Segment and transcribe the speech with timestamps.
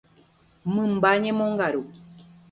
[0.73, 1.81] Mymba ñemongaru.